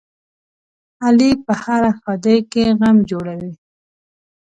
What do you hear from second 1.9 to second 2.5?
ښادۍ